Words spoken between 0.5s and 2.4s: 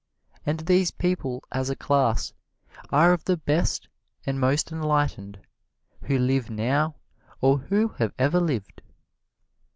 these people as a class